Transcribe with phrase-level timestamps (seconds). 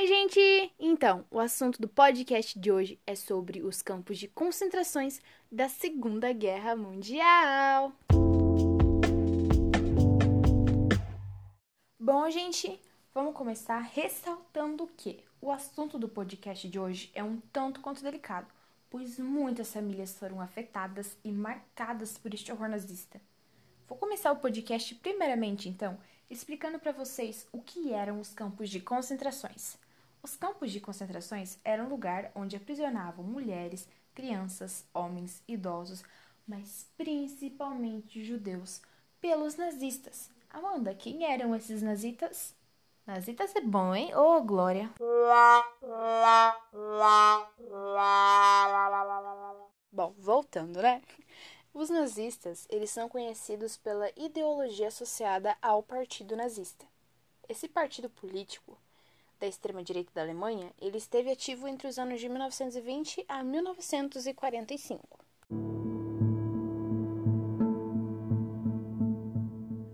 [0.00, 0.72] Oi, gente!
[0.78, 5.20] Então, o assunto do podcast de hoje é sobre os campos de concentrações
[5.52, 7.92] da Segunda Guerra Mundial.
[11.98, 12.80] Bom, gente,
[13.12, 18.50] vamos começar ressaltando que o assunto do podcast de hoje é um tanto quanto delicado,
[18.88, 23.20] pois muitas famílias foram afetadas e marcadas por este horror nazista.
[23.86, 25.98] Vou começar o podcast primeiramente, então,
[26.30, 29.76] explicando para vocês o que eram os campos de concentrações.
[30.22, 36.02] Os campos de concentrações eram lugar onde aprisionavam mulheres, crianças, homens, idosos,
[36.46, 38.82] mas principalmente judeus,
[39.20, 40.30] pelos nazistas.
[40.50, 42.54] Amanda, quem eram esses nazistas?
[43.06, 44.14] Nazistas é bom, hein?
[44.14, 44.90] Ô, oh, Glória!
[49.90, 51.00] Bom, voltando, né?
[51.72, 56.84] Os nazistas, eles são conhecidos pela ideologia associada ao Partido Nazista.
[57.48, 58.76] Esse partido político
[59.40, 65.18] da extrema-direita da Alemanha, ele esteve ativo entre os anos de 1920 a 1945.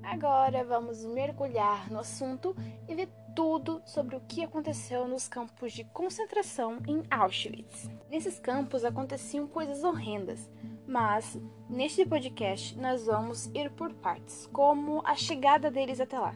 [0.02, 2.56] Agora vamos mergulhar no assunto
[2.88, 7.88] e ver tudo sobre o que aconteceu nos campos de concentração em Auschwitz.
[8.10, 10.50] Nesses campos aconteciam coisas horrendas,
[10.86, 16.34] mas neste podcast nós vamos ir por partes, como a chegada deles até lá.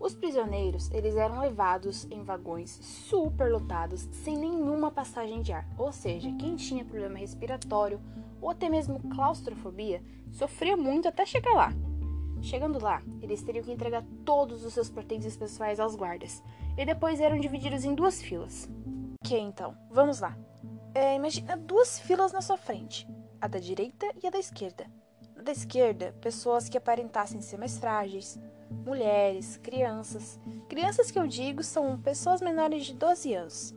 [0.00, 5.92] Os prisioneiros eles eram levados em vagões super lotados, sem nenhuma passagem de ar, ou
[5.92, 8.00] seja, quem tinha problema respiratório
[8.40, 11.72] ou até mesmo claustrofobia sofria muito até chegar lá.
[12.40, 16.42] Chegando lá, eles teriam que entregar todos os seus pertences pessoais aos guardas,
[16.76, 18.68] e depois eram divididos em duas filas.
[19.24, 20.38] Que então, vamos lá.
[20.94, 23.06] É, imagina duas filas na sua frente
[23.40, 24.86] a da direita e a da esquerda.
[25.48, 28.38] Da esquerda, pessoas que aparentassem ser mais frágeis,
[28.84, 30.38] mulheres, crianças.
[30.68, 33.74] Crianças que eu digo são pessoas menores de 12 anos.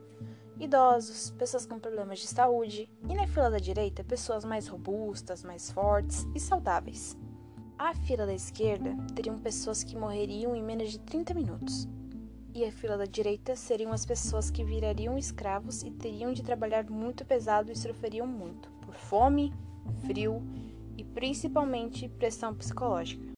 [0.59, 5.71] Idosos, pessoas com problemas de saúde, e na fila da direita, pessoas mais robustas, mais
[5.71, 7.17] fortes e saudáveis.
[7.79, 11.87] A fila da esquerda teriam pessoas que morreriam em menos de 30 minutos.
[12.53, 16.89] E a fila da direita seriam as pessoas que virariam escravos e teriam de trabalhar
[16.89, 19.53] muito pesado e sofreriam muito por fome,
[20.05, 20.43] frio
[20.97, 23.31] e principalmente pressão psicológica.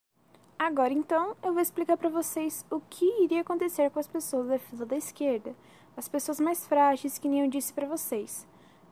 [0.57, 4.59] Agora então eu vou explicar para vocês o que iria acontecer com as pessoas da
[4.59, 5.55] fila da esquerda,
[5.97, 8.47] as pessoas mais frágeis que nem eu disse para vocês.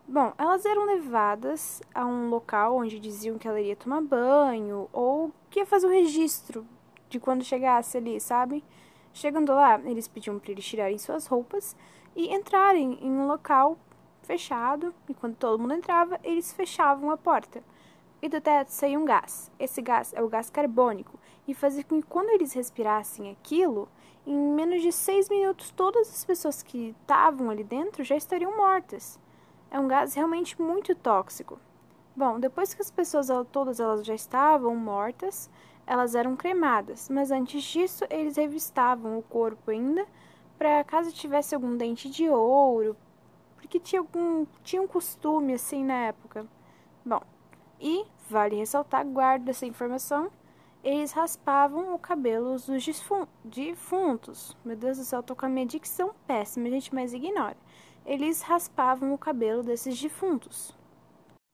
[0.07, 5.31] Bom, elas eram levadas a um local onde diziam que ela iria tomar banho ou
[5.49, 6.65] que ia fazer o registro
[7.09, 8.63] de quando chegasse ali, sabe?
[9.13, 11.75] Chegando lá, eles pediam para eles tirarem suas roupas
[12.15, 13.77] e entrarem em um local
[14.23, 17.63] fechado, e quando todo mundo entrava, eles fechavam a porta.
[18.21, 19.51] E do teto saía um gás.
[19.57, 23.89] Esse gás é o gás carbônico, e fazia com que quando eles respirassem aquilo,
[24.25, 29.19] em menos de seis minutos todas as pessoas que estavam ali dentro já estariam mortas.
[29.71, 31.59] É um gás realmente muito tóxico.
[32.15, 35.49] Bom, depois que as pessoas todas elas já estavam mortas,
[35.87, 40.05] elas eram cremadas, mas antes disso eles revistavam o corpo ainda
[40.57, 42.95] para caso tivesse algum dente de ouro,
[43.55, 46.45] porque tinha, algum, tinha um costume assim na época.
[47.03, 47.21] Bom,
[47.81, 50.31] e, vale ressaltar, guarda essa informação,
[50.83, 52.85] eles raspavam o cabelo dos
[53.43, 54.55] defuntos.
[54.63, 57.57] Meu Deus do céu, tô com a minha dicção péssima, gente, mas ignora.
[58.05, 60.75] Eles raspavam o cabelo desses defuntos.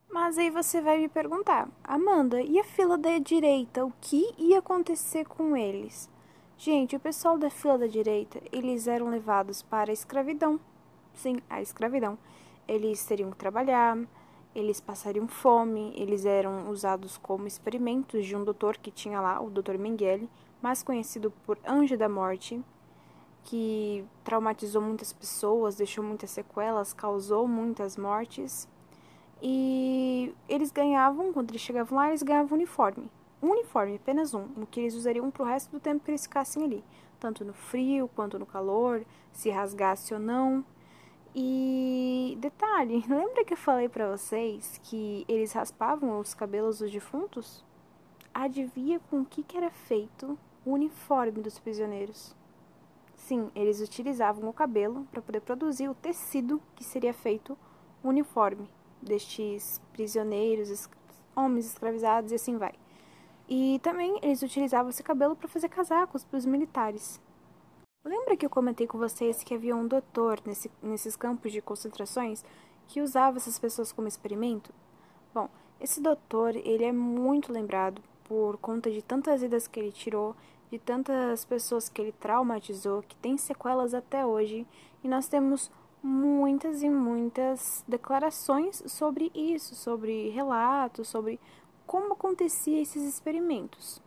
[0.10, 3.86] Mas aí você vai me perguntar, Amanda, e a fila da direita?
[3.86, 6.10] O que ia acontecer com eles?
[6.58, 10.60] Gente, o pessoal da fila da direita, eles eram levados para a escravidão
[11.18, 12.18] sim, a escravidão.
[12.68, 13.98] Eles teriam que trabalhar,
[14.58, 19.52] eles passariam fome, eles eram usados como experimentos de um doutor que tinha lá, o
[19.52, 19.78] Dr.
[19.78, 20.28] Mengele,
[20.60, 22.60] mais conhecido por Anjo da Morte,
[23.44, 28.68] que traumatizou muitas pessoas, deixou muitas sequelas, causou muitas mortes.
[29.44, 33.12] E eles ganhavam, quando eles chegavam lá, eles ganhavam uniforme.
[33.40, 36.24] Um uniforme, apenas um, no que eles usariam para o resto do tempo que eles
[36.24, 36.84] ficassem ali,
[37.20, 40.66] tanto no frio quanto no calor, se rasgasse ou não.
[41.40, 47.64] E detalhe, lembra que eu falei para vocês que eles raspavam os cabelos dos defuntos?
[48.34, 50.36] Adivinha com que, que era feito
[50.66, 52.36] o uniforme dos prisioneiros?
[53.16, 57.56] Sim, eles utilizavam o cabelo para poder produzir o tecido que seria feito
[58.04, 58.68] o uniforme
[59.00, 60.90] destes prisioneiros,
[61.36, 62.74] homens escravizados e assim vai.
[63.48, 67.22] E também eles utilizavam esse cabelo para fazer casacos para os militares.
[68.04, 72.44] Lembra que eu comentei com vocês que havia um doutor nesse, nesses campos de concentrações
[72.88, 74.74] que usava essas pessoas como experimento?
[75.34, 75.50] Bom,
[75.80, 80.36] esse doutor, ele é muito lembrado por conta de tantas vidas que ele tirou
[80.70, 84.68] de tantas pessoas que ele traumatizou, que tem sequelas até hoje,
[85.04, 85.72] e nós temos
[86.04, 91.40] muitas e muitas declarações sobre isso, sobre relatos, sobre
[91.86, 94.02] como acontecia esses experimentos.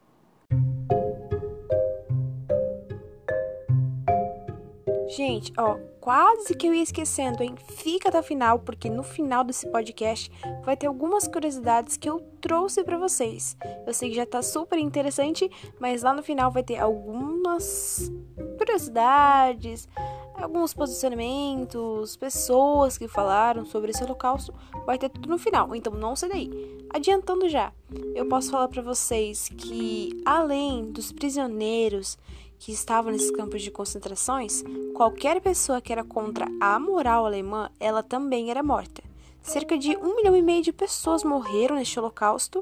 [5.16, 7.56] Gente, ó, quase que eu ia esquecendo, hein?
[7.56, 10.30] Fica até o final, porque no final desse podcast
[10.64, 13.56] vai ter algumas curiosidades que eu trouxe para vocês.
[13.84, 18.08] Eu sei que já tá super interessante, mas lá no final vai ter algumas
[18.56, 19.88] curiosidades,
[20.34, 24.54] alguns posicionamentos, pessoas que falaram sobre esse holocausto,
[24.86, 25.74] vai ter tudo no final.
[25.74, 26.78] Então não sai daí.
[26.88, 27.72] Adiantando já,
[28.14, 32.16] eu posso falar para vocês que além dos prisioneiros
[32.60, 34.62] que estavam nesses campos de concentrações,
[34.94, 39.02] qualquer pessoa que era contra a moral alemã, ela também era morta.
[39.40, 42.60] Cerca de um milhão e meio de pessoas morreram neste holocausto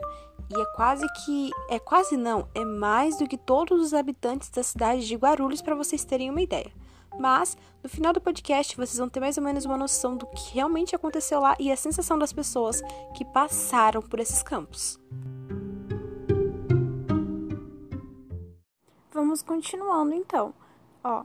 [0.49, 4.63] e é quase que é quase não, é mais do que todos os habitantes da
[4.63, 6.71] cidade de Guarulhos para vocês terem uma ideia.
[7.19, 10.55] Mas no final do podcast vocês vão ter mais ou menos uma noção do que
[10.55, 12.81] realmente aconteceu lá e a sensação das pessoas
[13.17, 15.01] que passaram por esses campos.
[19.19, 20.55] Vamos continuando então.
[21.03, 21.25] Ó,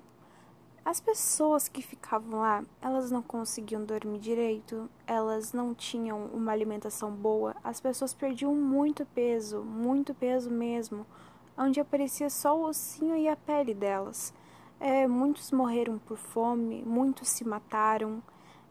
[0.84, 7.12] as pessoas que ficavam lá, elas não conseguiam dormir direito, elas não tinham uma alimentação
[7.12, 11.06] boa, as pessoas perdiam muito peso, muito peso mesmo,
[11.56, 14.34] onde aparecia só o ossinho e a pele delas.
[14.80, 18.24] É, muitos morreram por fome, muitos se mataram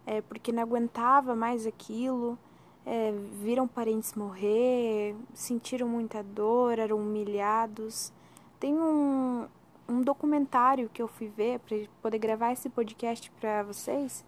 [0.05, 2.37] é, porque não aguentava mais aquilo,
[2.85, 8.13] é, viram parentes morrer, sentiram muita dor, eram humilhados.
[8.63, 9.49] Tem um,
[9.89, 14.25] um documentário que eu fui ver para poder gravar esse podcast para vocês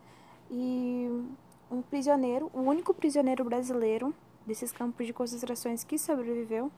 [0.50, 1.08] e
[1.70, 4.12] um prisioneiro, o único prisioneiro brasileiro
[4.44, 6.68] desses campos de concentrações que sobreviveu,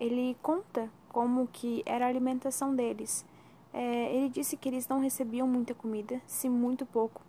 [0.00, 3.24] ele conta como que era a alimentação deles.
[3.72, 7.22] É, ele disse que eles não recebiam muita comida, se muito pouco,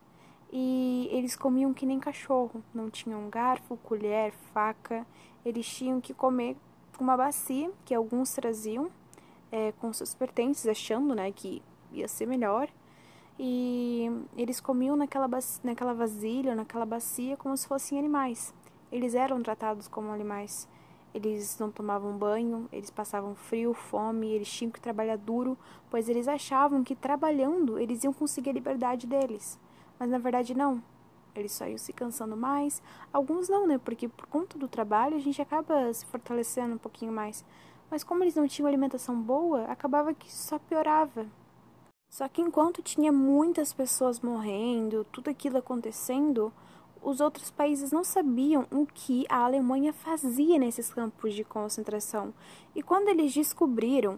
[0.51, 5.05] e eles comiam que nem cachorro, não tinham garfo, colher, faca,
[5.45, 6.57] eles tinham que comer
[6.97, 8.89] com uma bacia que alguns traziam
[9.51, 11.61] é, com seus pertences, achando né, que
[11.91, 12.69] ia ser melhor.
[13.39, 15.27] E eles comiam naquela,
[15.63, 18.53] naquela vasilha, naquela bacia, como se fossem animais.
[18.91, 20.67] Eles eram tratados como animais.
[21.13, 25.57] Eles não tomavam banho, eles passavam frio, fome, eles tinham que trabalhar duro,
[25.89, 29.59] pois eles achavam que trabalhando eles iam conseguir a liberdade deles.
[29.99, 30.81] Mas na verdade não.
[31.35, 32.81] Eles só iam se cansando mais.
[33.11, 33.77] Alguns não, né?
[33.77, 37.45] Porque por conta do trabalho a gente acaba se fortalecendo um pouquinho mais.
[37.91, 41.25] Mas como eles não tinham alimentação boa, acabava que só piorava.
[42.09, 46.53] Só que enquanto tinha muitas pessoas morrendo, tudo aquilo acontecendo,
[47.01, 52.33] os outros países não sabiam o que a Alemanha fazia nesses campos de concentração.
[52.73, 54.17] E quando eles descobriram,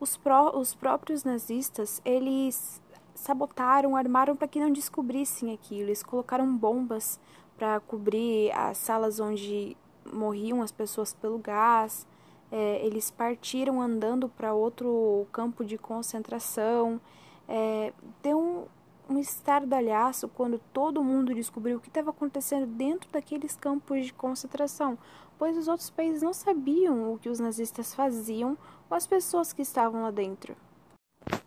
[0.00, 2.82] os, pró os próprios nazistas, eles
[3.14, 5.82] sabotaram, armaram para que não descobrissem aquilo.
[5.90, 7.20] Eles colocaram bombas
[7.56, 9.76] para cobrir as salas onde
[10.12, 12.04] morriam as pessoas pelo gás
[12.52, 17.00] é, eles partiram andando para outro campo de concentração.
[17.48, 23.56] É, deu um, um estardalhaço quando todo mundo descobriu o que estava acontecendo dentro daqueles
[23.56, 24.98] campos de concentração,
[25.38, 28.56] pois os outros países não sabiam o que os nazistas faziam
[28.86, 30.54] com as pessoas que estavam lá dentro.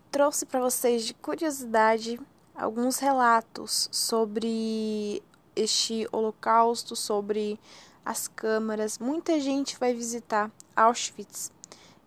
[0.10, 2.20] Trouxe para vocês de curiosidade
[2.56, 5.22] alguns relatos sobre
[5.56, 7.60] este holocausto, sobre
[8.04, 8.98] as câmaras.
[8.98, 11.52] Muita gente vai visitar Auschwitz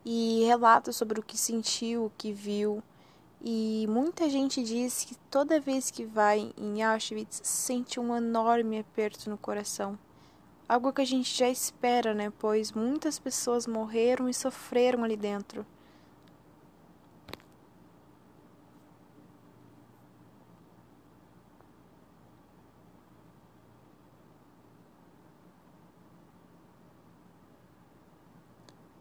[0.04, 2.82] e relata sobre o que sentiu, o que viu.
[3.40, 9.30] E muita gente diz que toda vez que vai em Auschwitz sente um enorme aperto
[9.30, 9.98] no coração.
[10.68, 12.32] Algo que a gente já espera, né?
[12.38, 15.64] Pois muitas pessoas morreram e sofreram ali dentro.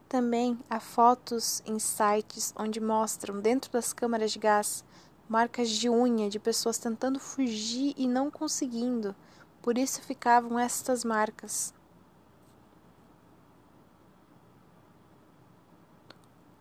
[0.08, 4.86] Também há fotos em sites onde mostram, dentro das câmaras de gás,
[5.28, 9.14] marcas de unha de pessoas tentando fugir e não conseguindo.
[9.62, 11.74] Por isso ficavam estas marcas.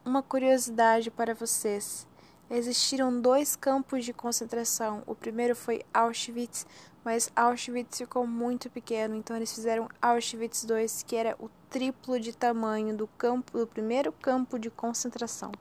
[0.04, 2.04] Uma curiosidade para vocês:
[2.50, 5.04] existiram dois campos de concentração.
[5.06, 6.66] O primeiro foi Auschwitz,
[7.06, 12.36] mas Auschwitz ficou muito pequeno, então eles fizeram Auschwitz II, que era o triplo de
[12.36, 15.52] tamanho do campo do primeiro campo de concentração.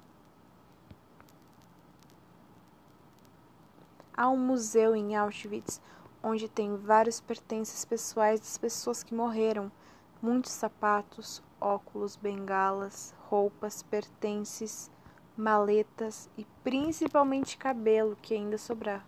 [4.18, 5.80] Há um museu em Auschwitz
[6.24, 9.72] onde tem vários pertences pessoais das pessoas que morreram,
[10.20, 14.90] muitos sapatos, óculos, bengalas, roupas, pertences,
[15.38, 19.06] maletas e principalmente cabelo que ainda sobrar.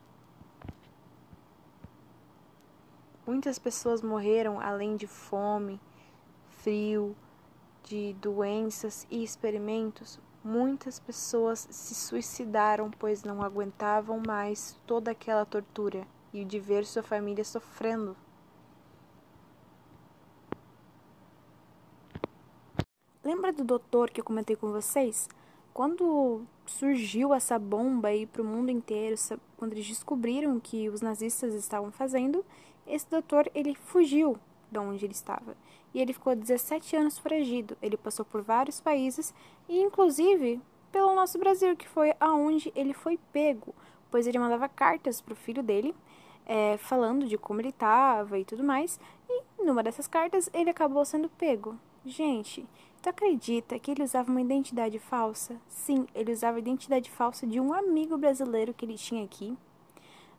[3.27, 5.81] Muitas pessoas morreram além de fome,
[6.47, 7.13] frio,
[7.83, 10.17] de doenças e experimentos.
[10.41, 17.03] Muitas pessoas se suicidaram pois não aguentavam mais toda aquela tortura e de ver sua
[17.03, 18.15] família sofrendo.
[23.21, 25.27] Lembra do doutor que eu comentei com vocês?
[25.73, 29.15] Quando surgiu essa bomba aí para o mundo inteiro,
[29.57, 32.45] quando eles descobriram o que os nazistas estavam fazendo,
[32.85, 34.37] esse doutor ele fugiu
[34.71, 35.55] de onde ele estava
[35.93, 37.77] e ele ficou 17 anos foragido.
[37.81, 39.33] Ele passou por vários países
[39.67, 43.73] e inclusive pelo nosso Brasil, que foi aonde ele foi pego,
[44.09, 45.95] pois ele mandava cartas para o filho dele
[46.45, 48.99] é, falando de como ele estava e tudo mais.
[49.29, 51.77] E numa dessas cartas ele acabou sendo pego.
[52.07, 52.65] Gente,
[53.01, 55.59] tu acredita que ele usava uma identidade falsa?
[55.67, 59.57] Sim, ele usava a identidade falsa de um amigo brasileiro que ele tinha aqui.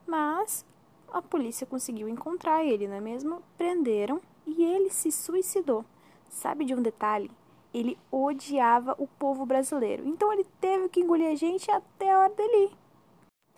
[0.07, 0.65] Mas
[1.13, 3.43] a polícia conseguiu encontrar ele, não é mesmo?
[3.55, 5.85] Prenderam e ele se suicidou.
[6.27, 7.29] Sabe de um detalhe?
[7.71, 10.07] Ele odiava o povo brasileiro.
[10.07, 12.71] Então ele teve que engolir a gente até a hora dele.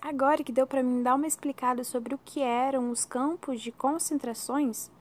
[0.01, 3.71] Agora que deu para mim dar uma explicada sobre o que eram os campos de
[3.71, 4.91] concentrações,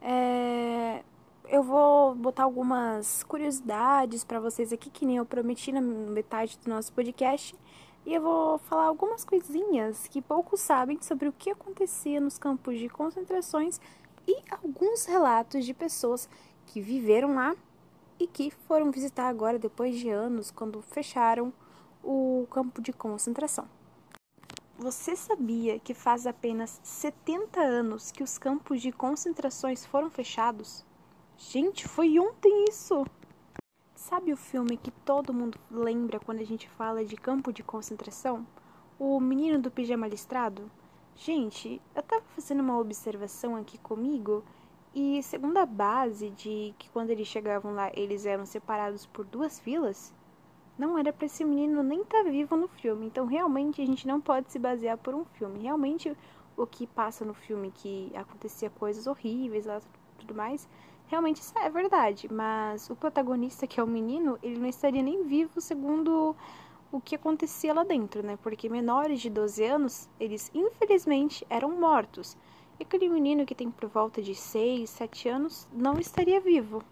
[0.00, 1.04] é...
[1.48, 6.70] eu vou botar algumas curiosidades para vocês aqui, que nem eu prometi na metade do
[6.70, 7.54] nosso podcast,
[8.06, 12.78] e eu vou falar algumas coisinhas que poucos sabem sobre o que acontecia nos campos
[12.78, 13.80] de concentrações
[14.26, 16.28] e alguns relatos de pessoas
[16.66, 17.54] que viveram lá
[18.18, 21.52] e que foram visitar agora depois de anos quando fecharam
[22.02, 23.68] o campo de concentração.
[24.78, 30.84] Você sabia que faz apenas 70 anos que os campos de concentrações foram fechados?
[31.36, 33.04] Gente, foi ontem isso!
[33.92, 38.46] Sabe o filme que todo mundo lembra quando a gente fala de campo de concentração?
[39.00, 40.70] O Menino do Pijama Listrado?
[41.16, 44.44] Gente, eu tava fazendo uma observação aqui comigo
[44.94, 49.58] e segundo a base de que quando eles chegavam lá eles eram separados por duas
[49.58, 50.14] filas,
[50.78, 53.06] não era para esse menino nem estar tá vivo no filme.
[53.06, 55.60] Então, realmente, a gente não pode se basear por um filme.
[55.60, 56.16] Realmente,
[56.56, 59.80] o que passa no filme, que acontecia coisas horríveis lá
[60.18, 60.68] tudo mais,
[61.14, 62.28] realmente isso é verdade.
[62.32, 66.34] Mas o protagonista, que é o menino, ele não estaria nem vivo segundo
[66.90, 68.36] o que acontecia lá dentro, né?
[68.42, 72.36] Porque menores de 12 anos, eles infelizmente eram mortos.
[72.78, 76.82] E aquele menino que tem por volta de 6, 7 anos não estaria vivo.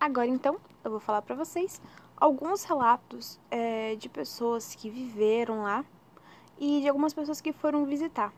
[0.00, 1.80] Agora então, eu vou falar para vocês
[2.16, 5.84] alguns relatos é, de pessoas que viveram lá
[6.58, 8.32] e de algumas pessoas que foram visitar.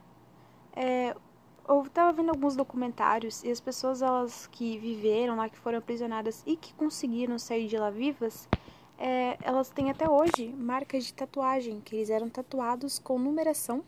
[0.74, 1.14] É,
[1.68, 6.42] eu estava vendo alguns documentários e as pessoas elas que viveram lá, que foram aprisionadas
[6.46, 8.48] e que conseguiram sair de lá vivas,
[8.98, 13.84] é, elas têm até hoje marcas de tatuagem, que eles eram tatuados com numeração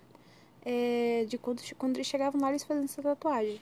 [0.63, 3.61] é, de quando, quando eles chegavam lá eles faziam essa tatuagem.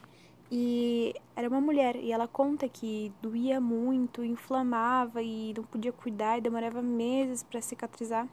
[0.51, 6.39] E era uma mulher, e ela conta que doía muito, inflamava e não podia cuidar
[6.39, 8.27] e demorava meses para cicatrizar.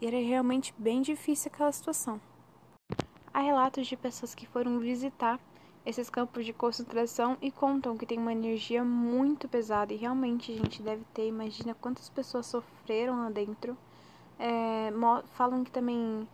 [0.00, 2.20] E era realmente bem difícil aquela situação.
[3.42, 5.40] Relatos de pessoas que foram visitar
[5.84, 9.92] esses campos de concentração e contam que tem uma energia muito pesada.
[9.92, 13.76] E realmente a gente deve ter, imagina quantas pessoas sofreram lá dentro.
[14.38, 14.92] É,
[15.32, 16.28] falam que também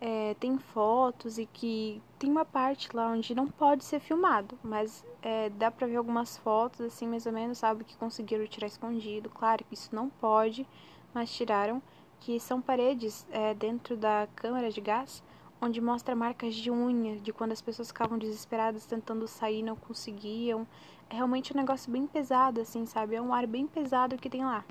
[0.00, 5.04] é, tem fotos e que tem uma parte lá onde não pode ser filmado, mas
[5.22, 9.30] é, dá pra ver algumas fotos, assim, mais ou menos, sabe, que conseguiram tirar escondido.
[9.30, 10.66] Claro que isso não pode,
[11.14, 11.80] mas tiraram,
[12.20, 15.22] que são paredes é, dentro da câmara de gás,
[15.62, 19.76] onde mostra marcas de unha, de quando as pessoas ficavam desesperadas tentando sair e não
[19.76, 20.66] conseguiam.
[21.08, 23.14] É realmente um negócio bem pesado, assim, sabe?
[23.14, 24.64] É um ar bem pesado que tem lá.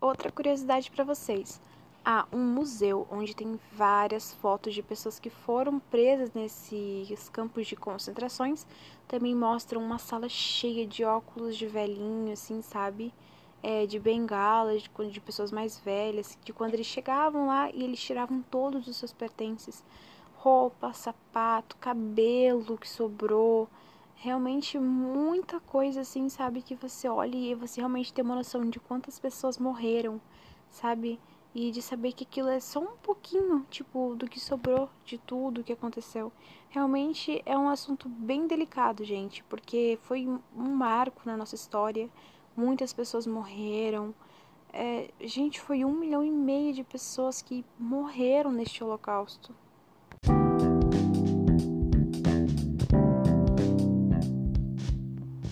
[0.00, 1.60] Outra curiosidade para vocês
[2.04, 7.74] há um museu onde tem várias fotos de pessoas que foram presas nesses campos de
[7.74, 8.64] concentrações.
[9.08, 13.12] Também mostram uma sala cheia de óculos de velhinho, assim, sabe?
[13.62, 18.00] É, de bengalas, de, de pessoas mais velhas, de quando eles chegavam lá e eles
[18.00, 19.84] tiravam todos os seus pertences.
[20.36, 23.68] Roupa, sapato, cabelo que sobrou.
[24.14, 26.62] Realmente muita coisa assim, sabe?
[26.62, 30.20] Que você olha e você realmente tem uma noção de quantas pessoas morreram,
[30.70, 31.18] sabe?
[31.54, 35.64] e de saber que aquilo é só um pouquinho, tipo, do que sobrou de tudo
[35.64, 36.32] que aconteceu.
[36.68, 42.08] Realmente é um assunto bem delicado, gente, porque foi um marco na nossa história.
[42.58, 44.12] Muitas pessoas morreram.
[44.72, 49.54] É, gente, foi um milhão e meio de pessoas que morreram neste holocausto.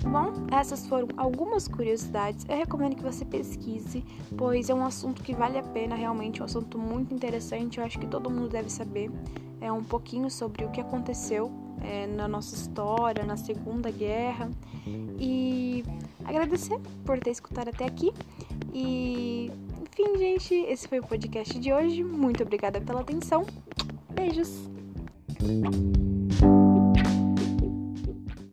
[0.02, 2.44] Bom, Essas foram algumas curiosidades.
[2.48, 4.02] Eu recomendo que você pesquise,
[4.36, 7.78] pois é um assunto que vale a pena, realmente, um assunto muito interessante.
[7.78, 9.12] Eu acho que todo mundo deve saber
[9.60, 14.50] é, um pouquinho sobre o que aconteceu é, na nossa história, na Segunda Guerra.
[15.18, 15.65] E
[16.26, 18.12] agradecer por ter escutado até aqui.
[18.72, 19.50] E,
[19.82, 22.02] enfim, gente, esse foi o podcast de hoje.
[22.04, 23.46] Muito obrigada pela atenção.
[24.14, 24.68] Beijos!